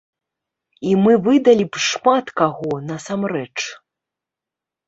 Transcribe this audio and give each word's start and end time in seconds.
І 0.91 0.95
мы 1.03 1.13
выдалі 1.27 1.65
б 1.69 1.83
шмат 1.89 2.33
каго, 2.41 2.71
насамрэч. 2.89 3.57